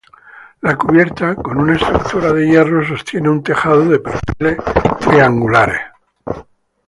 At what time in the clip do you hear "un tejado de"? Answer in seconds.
3.29-3.99